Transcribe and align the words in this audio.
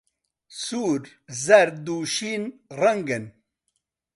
سوور، 0.63 1.01
زەرد، 1.43 1.87
و 1.93 1.97
شین 2.13 2.43
ڕەنگن. 2.79 3.25